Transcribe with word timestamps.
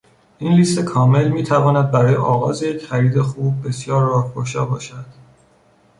این 0.39 0.53
لیست 0.53 0.79
کامل 0.79 1.27
می 1.27 1.43
تواند 1.43 1.91
برای 1.91 2.15
آغاز 2.15 2.63
یک 2.63 2.85
خرید 2.85 3.21
خوب، 3.21 3.67
بسیار 3.67 4.03
راهگشا 4.03 4.65
باشد. 4.65 5.05